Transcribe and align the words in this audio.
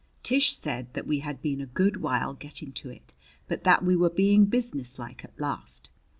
Tish 0.23 0.55
said 0.55 0.91
that 0.95 1.05
we 1.05 1.19
had 1.19 1.43
been 1.43 1.61
a 1.61 1.67
good 1.67 1.97
while 2.01 2.33
getting 2.33 2.71
to 2.71 2.89
it, 2.89 3.13
but 3.47 3.63
that 3.65 3.85
we 3.85 3.95
were 3.95 4.09
being 4.09 4.45
businesslike 4.45 5.23
at 5.23 5.39
last. 5.39 5.91